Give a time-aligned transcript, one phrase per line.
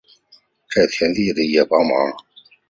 [0.73, 1.91] 在田里也需帮忙